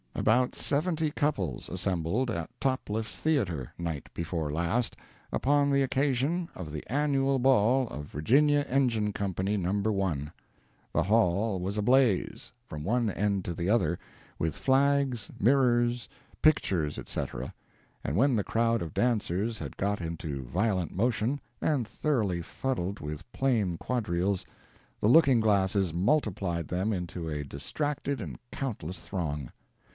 —About 0.15 0.55
seventy 0.55 1.09
couples 1.11 1.69
assembled 1.69 2.29
at 2.31 2.49
Topliffe's 2.59 3.19
Theatre 3.19 3.71
night 3.77 4.09
before 4.13 4.51
last, 4.51 4.95
upon 5.31 5.69
the 5.71 5.83
occasion 5.83 6.49
of 6.55 6.71
the 6.71 6.83
annual 6.91 7.37
ball 7.39 7.87
of 7.87 8.05
Virginia 8.07 8.65
Engine 8.67 9.13
Company 9.13 9.57
No. 9.57 9.71
1. 9.79 10.31
The 10.93 11.03
hall 11.03 11.59
was 11.59 11.77
ablaze, 11.77 12.51
from 12.67 12.83
one 12.83 13.09
end 13.11 13.45
to 13.45 13.53
the 13.53 13.69
other, 13.69 13.97
with 14.39 14.57
flags, 14.57 15.29
mirrors, 15.39 16.09
pictures, 16.41 16.97
etc.; 16.99 17.53
and 18.03 18.15
when 18.15 18.35
the 18.35 18.43
crowd 18.43 18.81
of 18.83 18.93
dancers 18.95 19.59
had 19.59 19.77
got 19.77 20.01
into 20.01 20.43
violent 20.43 20.95
motion, 20.95 21.39
and 21.61 21.87
thoroughly 21.87 22.41
fuddled 22.41 22.99
with 23.01 23.29
plain 23.31 23.77
quadrilles, 23.77 24.45
the 24.99 25.07
looking 25.09 25.39
glasses 25.39 25.93
multiplied 25.93 26.67
them 26.67 26.91
into 26.91 27.27
a 27.29 27.43
distracted 27.43 28.19
and 28.19 28.39
countless 28.51 29.01
throng. 29.01 29.49